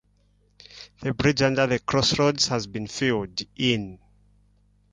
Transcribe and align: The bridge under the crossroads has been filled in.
The 1.01 1.13
bridge 1.13 1.43
under 1.43 1.67
the 1.67 1.77
crossroads 1.77 2.47
has 2.47 2.65
been 2.65 2.87
filled 2.87 3.39
in. 3.55 3.99